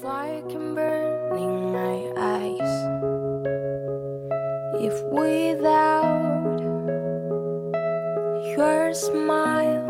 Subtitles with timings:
[0.00, 2.72] fire can burn in my eyes
[4.80, 6.58] if without
[8.56, 9.84] your smile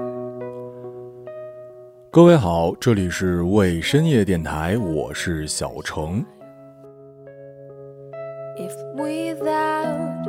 [2.11, 6.25] 各位好，这里是为深夜电台，我是小程。
[8.59, 10.27] if without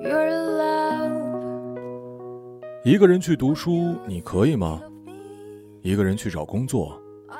[0.00, 0.30] your
[0.60, 1.10] love
[2.84, 4.80] 一个人去读书，你可以吗？
[5.82, 6.96] 一个人去找工作，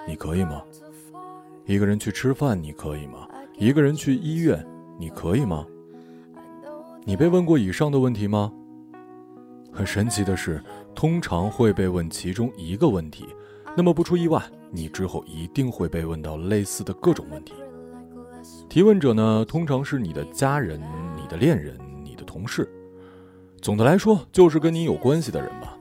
[0.06, 0.62] 你可以吗？
[1.66, 3.26] 一个人去吃饭，你可以吗？
[3.58, 4.64] 一个人去医院，
[4.98, 5.66] 你可以吗？
[7.04, 8.52] 你被问过以上的问题吗？
[9.72, 10.62] 很神奇的是，
[10.94, 13.26] 通常会被问其中一个问题，
[13.76, 17.54] 那么不出意外，你之后一定会被问到类似的各种问题。
[18.68, 20.80] 提问者呢，通常是你的家人、
[21.16, 22.68] 你的恋人、你的同事。
[23.62, 25.73] 总的来说，就是跟你有关系的人吧。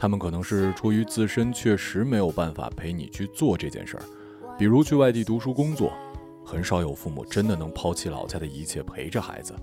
[0.00, 4.02] 他们可能是出于自身确实没有办法陪你去做这件事儿，
[4.56, 5.92] 比如去外地读书工作，
[6.44, 9.56] 很少有父母真的能抛弃老家的一切陪着孩子。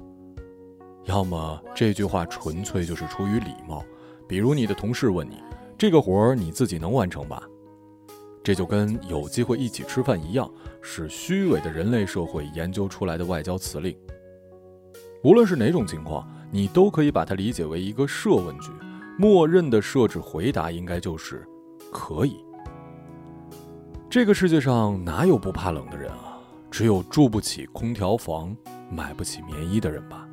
[1.06, 3.82] 要么这句话纯粹就是出于礼貌，
[4.28, 5.42] 比如你的同事问你，
[5.78, 7.42] 这个活儿你自己能完成吧？
[8.44, 13.98] 这就跟有机会一起吃饭一样，是虚伪的人类社会研究出来的外交辞令。
[15.24, 18.70] 无论是哪种情况，你都可以把它理解为一个设问句，
[19.18, 21.48] 默认的设置回答应该就是
[21.92, 22.44] “可以”。
[24.10, 26.40] 这个世界上哪有不怕冷的人啊？
[26.70, 28.56] 只有住不起空调房、
[28.92, 30.28] 买不起棉衣的人吧。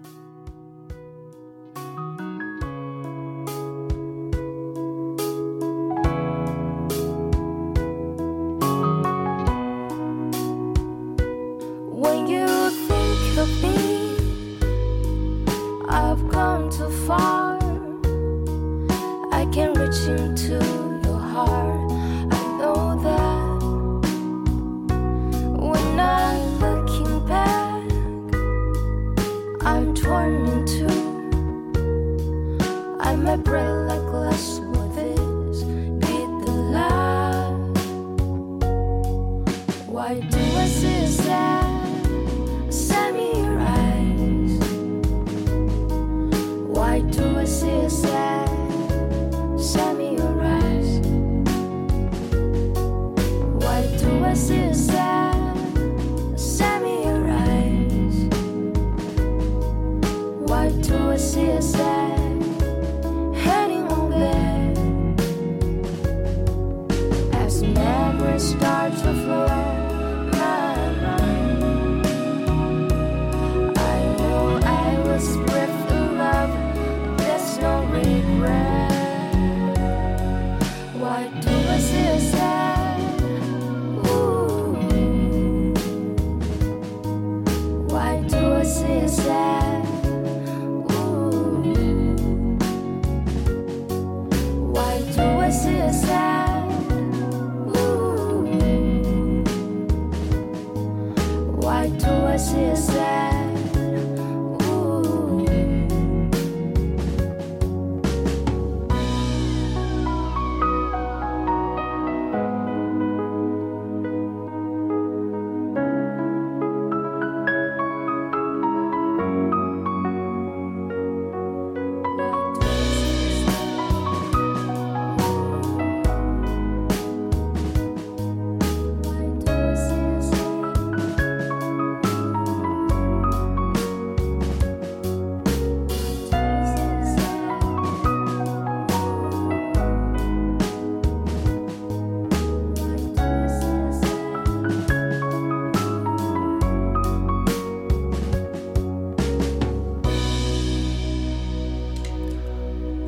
[30.02, 30.88] torn in two.
[33.00, 33.81] I'm a brilliant.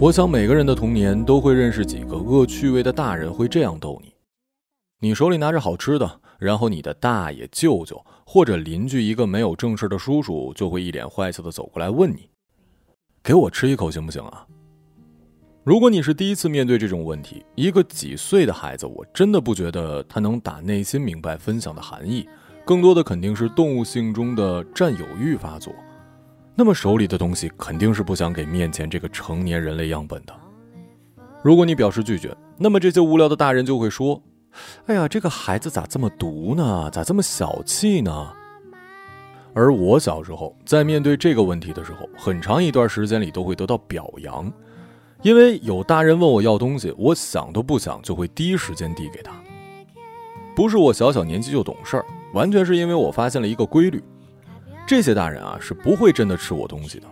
[0.04, 4.12] 我想每个人的童年都会认识几个恶趣味的大人，会这样逗你：
[5.00, 12.28] 你手里拿着好吃的，然后你的大爷、舅舅或者邻居一个没有正事的叔叔就会一脸坏笑的走过来问你
[13.24, 14.46] ：“给我吃一口行不行啊？”
[15.64, 22.28] 如果你是第一次面对这种问题，一个几岁的孩子，我真的不觉得他能打内心明白分享的含义，
[22.66, 25.74] 更多的肯定是动物性中的占有欲发作。
[26.56, 30.32] 那么手里的东西肯定是不想给面前这个成年人类样本的。
[31.42, 34.22] 如果你表示拒绝，那么这些无聊的大人就会说
[34.86, 36.88] ：“哎呀，这个孩子咋这么毒呢？
[36.92, 38.32] 咋这么小气呢？”
[39.52, 44.50] 而我小时候在面对这个问题的时候，很长一段时间里都会得到表扬，
[45.22, 49.32] 因为有大人问我要东西，我想都不想就会第一时间递给他。
[50.56, 54.02] 不是我小小年纪就懂事儿，完全是因为我发现了一个规律：
[54.86, 57.06] 这些大人啊是不会真的吃我东西的。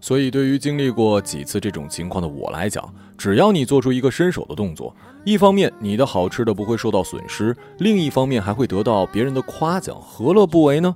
[0.00, 4.92] 所以，对于经历过几次这种情况的我来讲，只要你做出一个伸手的动作，
[5.24, 10.92] 一方面你的好吃的不会受到损失，另一方面还会得到别人的夸奖，何乐不为呢？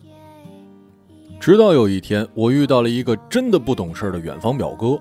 [1.39, 5.01] 直到有一天，我遇到了一个真的不懂事的远方表哥，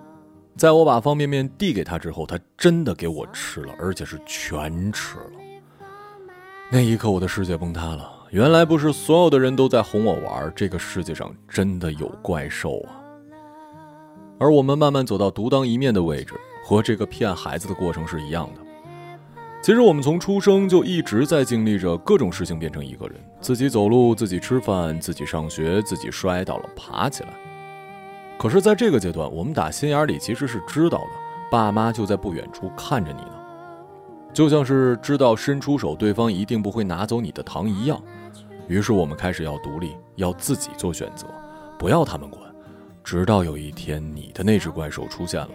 [0.55, 5.31] 在我把方便面递给他之后，他真的给我吃了，而且是全吃了。
[6.69, 8.11] 那一刻，我的世界崩塌了。
[8.35, 12.99] 原来不是所有的人都在哄我玩，这个世界上真的有怪兽啊！
[14.37, 16.33] 而我们慢慢走到独当一面的位置，
[16.65, 18.59] 和这个骗孩子的过程是一样的。
[19.61, 27.29] 其实我们从出生就一直在经历着各种事情变成一个人，自己走路，自己吃饭，自己上学，自己摔倒了爬起来。
[28.37, 31.11] 可是，在这个阶段，我们打心眼里其实是知道的，
[31.49, 33.31] 爸妈就在不远处看着你呢。
[34.33, 37.97] 就像是知道伸出手，对方一定不会拿走你的糖一样，
[38.67, 41.27] 于是我们开始要独立，要自己做选择，
[41.77, 42.41] 不要他们管。
[43.03, 45.51] 直到有一天，你的那只怪兽出现了。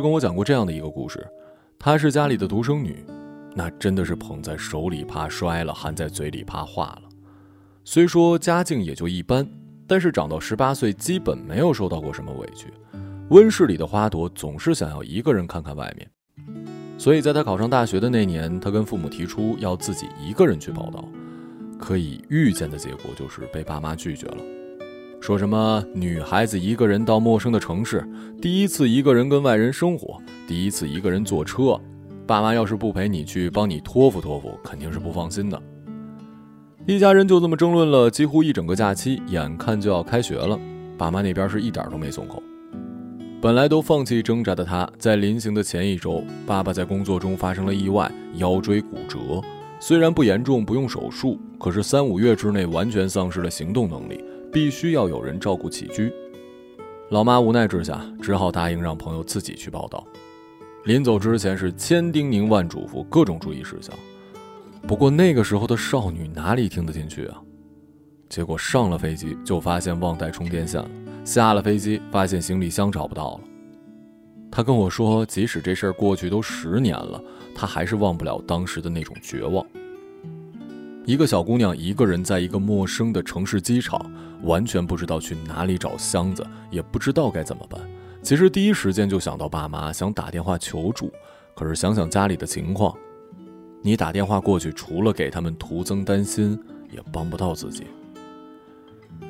[0.00, 1.26] 跟我讲过这样的一个故事，
[1.78, 3.04] 她是家里的独生女，
[3.54, 7.02] 那真的是捧在手里怕摔了，含在嘴里怕化了。
[7.84, 9.48] 虽说家境也就一般，
[9.86, 12.72] 但是长到十八岁基本没有受到过什么委屈。
[13.30, 16.08] 温室里的花朵总是想要一个人看看外面，
[16.98, 21.04] 所以在她考上大学的那年，她跟父母提出要自己一个人去报道。
[21.78, 24.55] 可以预见的结果就是被爸妈拒绝了。
[25.26, 28.08] 说什么女孩子一个人到陌生的城市，
[28.40, 31.80] 第一次一个人跟外人生活，第一次一个人坐车，
[32.28, 35.60] 爸妈要是不陪你去帮你托付托付，肯定是不放心的。
[36.86, 40.56] 一家人就这么争论了几乎一整个假期，眼看就要开学了，
[40.96, 42.40] 爸妈那边是一点都没松口。
[43.42, 49.42] 本来都放弃挣扎的他，在临行的前一周，爸爸在工作中发生了意外，腰椎骨折，
[49.80, 54.22] 虽然不严重，不用手术，可是三五月之内完全丧失了行动能力。
[54.52, 56.12] 必须要有人照顾起居，
[57.10, 60.04] 老妈无奈之下只好答应让朋友自己去报道。
[60.84, 63.94] 临走之前是千叮咛万嘱咐，各种注意事项。
[64.86, 67.42] 不过那个时候的少女哪里听得进去啊？
[68.28, 70.90] 结果上了飞机就发现忘带充电线了，
[71.24, 73.40] 下了飞机发现行李箱找不到了。
[74.50, 77.22] 她跟我说，即使这事儿过去都十年了，
[77.54, 79.66] 她还是忘不了当时的那种绝望。
[81.06, 84.10] 一个小姑娘一个人在一个陌生的城市机场，
[84.42, 87.80] 完全不知道去哪里找箱子，也不知道该怎么办。
[88.22, 91.12] 其实第一时间就想到爸妈，想打电话求助。
[91.54, 92.92] 可是想想家里的情况，
[93.82, 96.58] 你打电话过去，除了给他们徒增担心，
[96.90, 97.84] 也帮不到自己。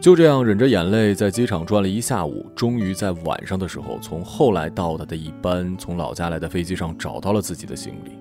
[0.00, 8.12] 就这样忍着眼泪在机场转了一下午，终于在晚上的时候，从后来到达的一班从老家来的飞机上找到了自己的行李。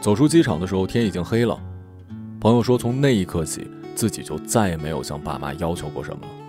[0.00, 1.60] 走出机场的时候，天已经黑了。
[2.40, 6.39] 朋友说，从那一刻起，自己就再也没有向爸妈要求过什么了。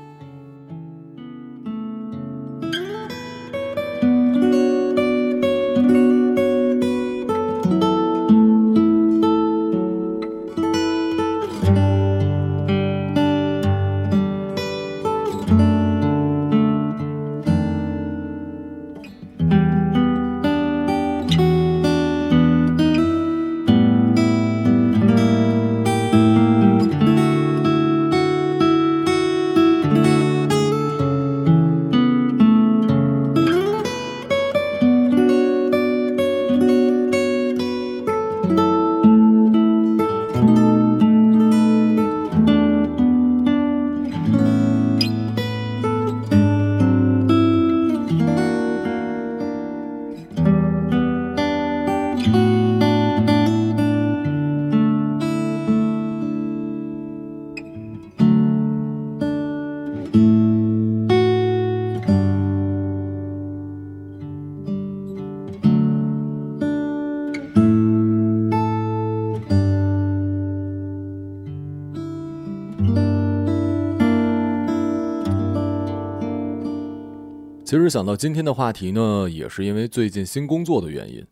[77.72, 81.26] 其实想到今天的话题呢，也是因为最近新工作的原因。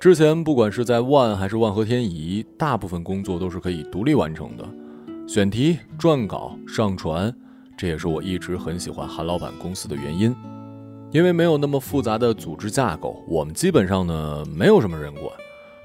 [0.00, 4.64] 之前不管是在万还是万和天宜，大部分工作都是可以独立完成的，
[5.26, 7.34] 选题、撰稿、上传，
[7.76, 10.32] 这也是我一直很喜欢韩老板公司的原因。
[11.10, 15.24] 因为没有那么复杂的组织架构，我们基本上呢没有什么人管。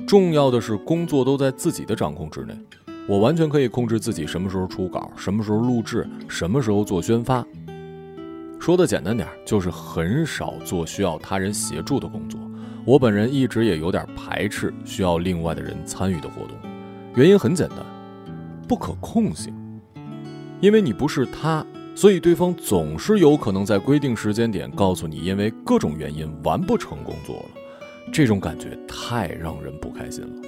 [0.05, 2.53] 重要的是工作都在自己的掌控之内，
[3.09, 7.43] 我完全可以控制自己什么时候出稿，什么时候录制，什么时候做宣发。
[8.61, 12.39] 说的简单点，就是很少做需要他人协助的工作。
[12.85, 16.55] 我本人一直也有点排斥需要另外的人参与的活动，
[17.15, 17.79] 原因很简单，
[18.67, 19.51] 不可控性。
[20.59, 21.65] 因为你不是他。
[21.95, 27.45] 所以，对方总是有可能在规定时间点告诉你，因为各种原因完不成工作了。
[28.13, 30.41] 这种感觉太让人不开心了。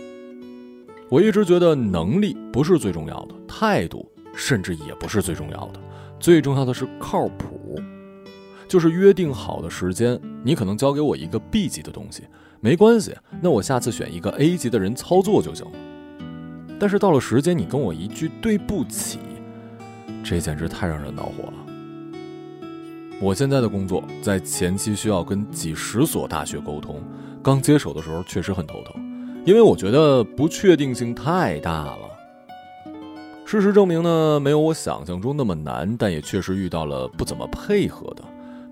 [1.10, 5.80] 我一直觉得能力不是最重要的，态度甚至也不是最重要的，
[6.20, 7.60] 最重要的是靠谱。
[8.74, 12.24] 就是约定好的时间，你可能交给我一个 B 级的东西，
[12.60, 15.72] 没关系，那我下次选一个 A 级的人操作就行了。
[16.80, 19.20] 但是到了时间，你跟我一句对不起。
[20.24, 21.54] 这简直太让人恼火了。
[23.22, 27.00] 我现在的工作在前期需要跟几十所大学沟通，
[27.44, 28.96] 刚接手的时候确实很头疼，
[29.46, 32.10] 因为我觉得不确定性太大了。
[33.46, 38.24] 事实证明呢，没有我想象中那么难，但也确实遇到了不怎么配合的，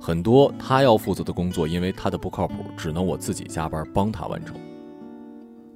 [0.02, 4.56] 很多他要负责的工作，因为他的不靠谱，只能我自己加班帮他完成。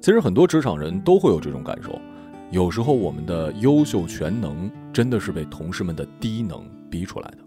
[0.00, 1.96] 其实很多职场人都会有这种感受。
[2.50, 7.38] 有时候我们的优秀全能真的是被同事们的低能逼出来的。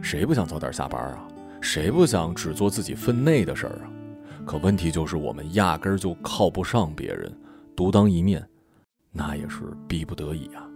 [0.00, 1.26] 谁不想早点下班啊？
[1.60, 3.90] 谁不想只做自己分内的事儿啊？
[4.44, 7.32] 可问题就是我们压根儿就靠不上别人，
[7.74, 8.44] 独当一面，
[9.10, 10.68] 那也是逼不得已啊。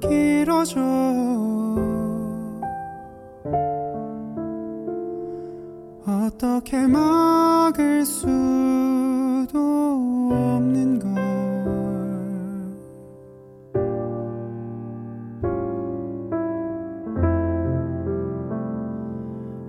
[0.00, 0.80] 길어져.
[6.04, 9.58] 어떻게 막을 수도
[10.32, 11.08] 없는 걸.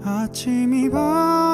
[0.03, 1.48] 아침이 밝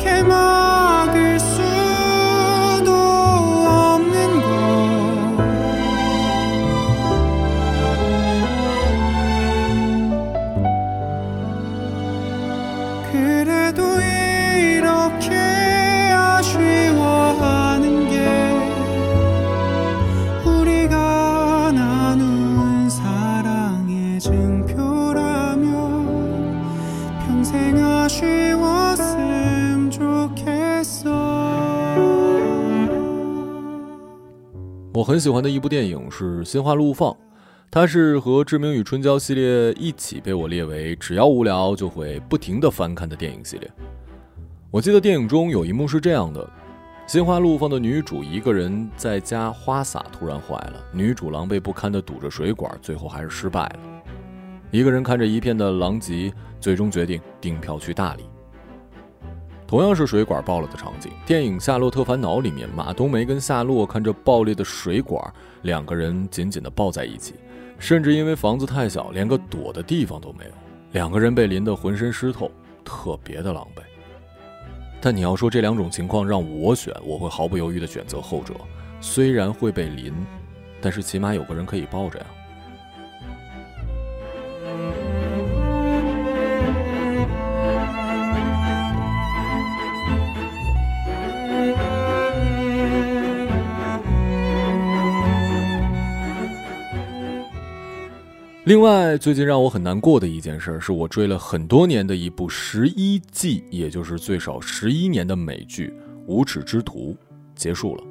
[0.00, 0.49] came out.
[35.10, 37.10] 很喜欢的一部电影是《心花怒放》，
[37.68, 43.68] 它是和《志明与春娇》系列一起被我列为只要无聊就会不停的翻看的电影系列。
[44.70, 46.44] 我记得电影中有一幕是这样的：
[47.10, 53.80] 《心花怒放》的女主一个人在家花洒突然坏了，女主狼狈不堪地堵着水管，最后还是失败了。
[54.70, 58.22] 一个人看着一片的狼藉，最终决定订票去大理。
[59.70, 67.36] 同样是水管爆了的场景，电影《夏洛特烦恼》里面，马冬梅跟夏洛看着爆裂的水管，两个人紧紧地抱在一起，
[67.78, 70.50] 甚至因为房子太小，连个躲的地方都没有，
[70.90, 72.50] 两个人被淋得浑身湿透，
[72.84, 73.82] 特别的狼狈。
[75.00, 78.54] 但你要说这两种情况让我选，我会毫不犹豫地选择后者，
[79.00, 80.12] 虽然会被淋，
[80.80, 82.26] 但是起码有个人可以抱着呀。
[98.70, 105.88] 另外，最近让我很难过的一件事，是我追了很多年的一部十一季，也就是最少十一年的美剧
[106.28, 107.12] 《无耻之徒》
[107.56, 108.04] 结束了。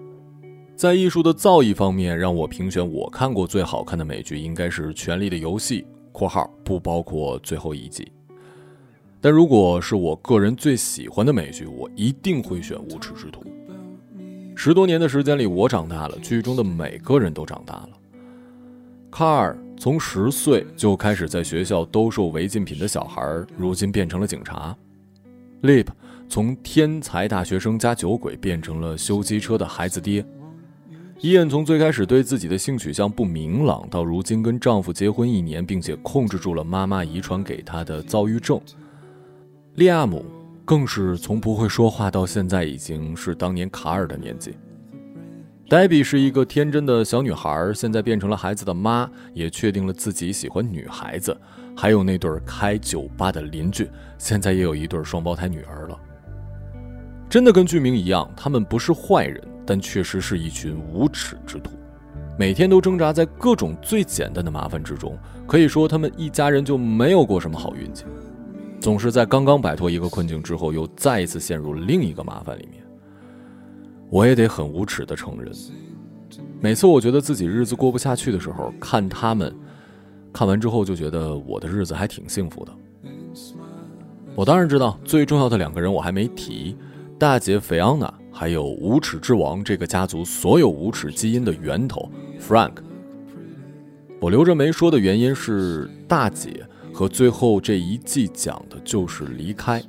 [0.75, 8.11] 在艺术的造诣方面，让我评选我看过最好看的美剧，应该是《权力的游戏》（括号不包括最后一季）。
[9.21, 13.41] 但如果是我个人最喜欢的美剧，我一定会选《无耻之徒》。
[14.57, 17.89] 十多年的时间里，我长大了，剧中的每个人都长大了。
[19.11, 19.57] 卡尔。
[19.81, 23.21] 从十岁就开始在学校兜售违禁品的小孩，
[23.57, 24.75] 如今变成了警察。
[25.61, 25.87] Lip
[26.27, 30.25] 从天才大学生加酒鬼变成了修机车的孩子爹。
[31.21, 38.59] 伊恩从最开始对自己的性取向不明朗，到如今跟丈夫结婚一年，并且控制住了妈妈遗传给他的躁郁症。
[39.75, 40.25] 利亚姆
[40.65, 44.55] 更是从不会说话到现在已经是当年卡尔的年纪。
[45.69, 51.37] 黛比是一个天真的小女孩，现在变成了孩子的妈，也确定了自己喜欢女孩子。
[51.77, 55.99] 还有那对开酒吧的邻居，现在也有一对双胞胎女儿了。
[57.29, 61.69] 真的跟剧名一样，他们不是坏人，但确实是一群无耻之徒，
[62.35, 65.15] 每天都挣扎在各种最简单的麻烦之中。
[65.45, 68.05] 可以说，他们一家人就没有过什么好运气，
[68.79, 72.83] 总是在刚刚摆脱一个困境之后，又再一次陷入另一个麻烦里面。
[74.09, 75.51] 我也得很无耻的承认，
[76.59, 79.55] 每次我觉得自己日子过不下去的时候，看他们，
[80.33, 82.71] 看完之后就觉得我的日子还挺幸福的。
[84.35, 86.75] 我当然知道最重要的两个人我还没提，
[87.17, 92.73] 大姐菲昂娜，还有无耻之王这个家族所有无耻基因的源头 Frank。
[94.19, 99.83] 我留着没说的原因是，大姐和最后这一季讲的就是离开。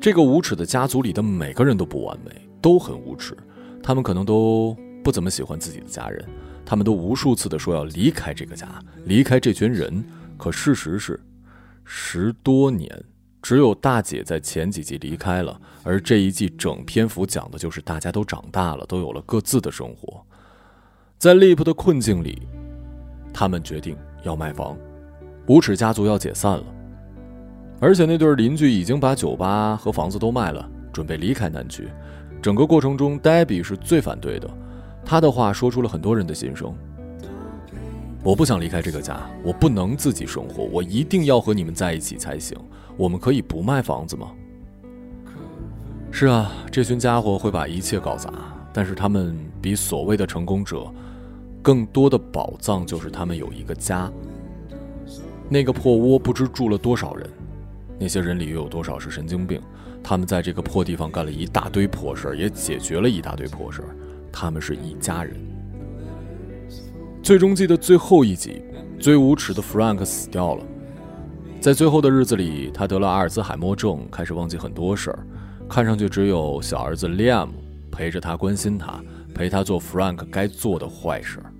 [0.00, 2.45] 这个无耻的家族里的每个人都不完美。
[2.66, 3.36] 都很无耻，
[3.80, 6.28] 他们可能都不怎么喜欢自己的家人，
[6.64, 8.68] 他们都无数次的说要离开这个家，
[9.04, 10.04] 离开这群人。
[10.36, 11.20] 可事实是，
[11.84, 12.90] 十多年，
[13.40, 20.20] 只有大姐在前几集离开了，而这一季整篇幅讲的就是大家都长大了，都有了各自的生活。
[21.18, 22.42] 在 Lip 的困境里，
[23.32, 24.76] 他们决定要卖房，
[25.46, 26.64] 无耻家族要解散了，
[27.78, 31.88] 而且那对邻居已经把酒吧和房子都卖了，准备离开南区。
[32.46, 34.48] 整个过程中，Debbie 是最反对的。
[35.04, 36.72] 他的话说出了很多人的心声。
[38.22, 42.56] 我不想离开这个家，我不能自己生活，我一定要和你们在一起才行。
[42.96, 44.30] 我们可以不卖房子吗？
[46.12, 48.32] 是啊，这群家伙会把一切搞砸，
[48.72, 50.86] 但是他们比所谓的成功者
[51.60, 54.08] 更多的宝藏就是他们有一个家。
[55.48, 57.28] 那个破窝不知住了多少人，
[57.98, 59.60] 那些人里又有多少是神经病？
[60.08, 63.88] 他们在这个破地方干了一大堆破事儿，也解决了一大堆破事儿。
[64.32, 65.34] 他们是一家人。
[67.24, 68.62] 最终季的最后一集，
[69.00, 70.64] 最无耻的 Frank 死掉了。
[71.60, 75.26] 在最后的日子里，他得了阿尔兹海默症，开始忘记很多事儿。
[75.68, 77.48] 看上去只有小儿子 Liam
[77.90, 79.02] 陪着他，关心他，
[79.34, 81.52] 陪他做 Frank 该做的坏事儿，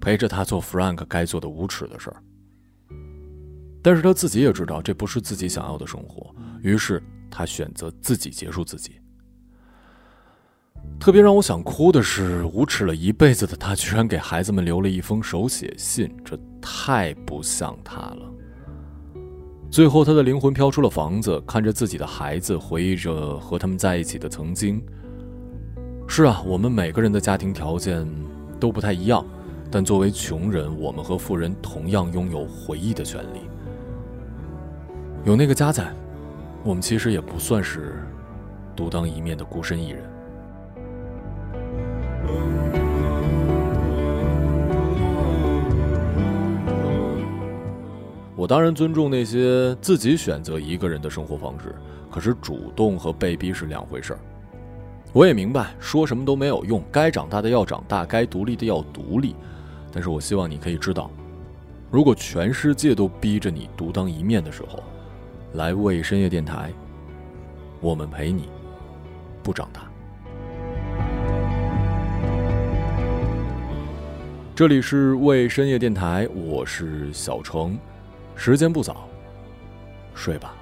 [0.00, 2.16] 陪着他做 Frank 该做的无耻的事儿。
[3.80, 7.00] 但是他自己也知道，这不是自己想要的生活，于是。
[7.32, 9.00] 他选择自己结束自己。
[11.00, 18.32] 特别让我想哭的是，无耻了一辈子的他，居然给孩子们留了一封手写信，这太不像他了。
[19.70, 24.84] 最后，他的灵魂飘出了房子，看着自己的孩子，回忆着和他们在一起的曾经。
[26.06, 28.06] 是啊，我们每个人的家庭条件
[28.60, 29.24] 都不太一样，
[29.70, 33.40] 但作为穷人，我们和富人同样拥有回忆的权利。
[35.24, 35.92] 有那个家在。
[36.64, 38.02] 我们其实也不算是
[38.76, 40.02] 独当一面的孤身一人。
[48.36, 51.74] 我当然尊重那些自己选择一个人的生活方式，
[52.10, 54.18] 可是主动和被逼是两回事儿。
[55.12, 59.36] 我也明白说什么都没有用，该长大的要长大，该独立的要独立。
[59.92, 61.10] 但是我希望你可以知道，
[61.90, 64.82] 如果全世界都逼着你独当一面的时候，
[65.54, 66.72] 来为深夜电台，
[67.80, 68.48] 我们陪你
[69.42, 69.82] 不长大。
[74.54, 77.78] 这里是为深夜电台，我是小程，
[78.34, 79.06] 时间不早，
[80.14, 80.54] 睡吧。